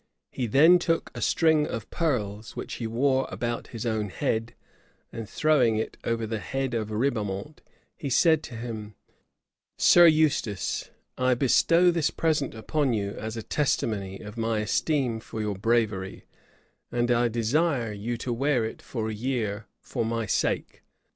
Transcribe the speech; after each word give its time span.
He 0.31 0.47
then 0.47 0.79
took 0.79 1.11
a 1.13 1.21
string 1.21 1.67
of 1.67 1.87
pearls, 1.91 2.55
which 2.55 2.73
he 2.81 2.87
wore 2.87 3.27
about 3.29 3.67
his 3.67 3.85
own 3.85 4.09
head, 4.09 4.55
and 5.13 5.29
throwing 5.29 5.77
it 5.77 5.95
over 6.03 6.25
the 6.25 6.39
head 6.39 6.73
of 6.73 6.89
Ribaumont, 6.89 7.61
he 7.95 8.09
said 8.09 8.41
to 8.45 8.55
him, 8.55 8.95
"Sir 9.77 10.07
Eustace, 10.07 10.89
I 11.19 11.35
bestow 11.35 11.91
this 11.91 12.09
present 12.09 12.55
upon 12.55 12.93
you 12.93 13.11
as 13.11 13.37
a 13.37 13.43
testimony 13.43 14.17
of 14.21 14.37
my 14.37 14.61
esteem 14.61 15.19
for 15.19 15.39
your 15.39 15.53
bravery; 15.53 16.25
and 16.91 17.11
I 17.11 17.27
desire 17.27 17.91
you 17.93 18.17
to 18.25 18.33
wear 18.33 18.65
it 18.65 18.81
a 18.95 19.09
year 19.13 19.67
for 19.81 20.03
my 20.03 20.25
sake. 20.25 20.81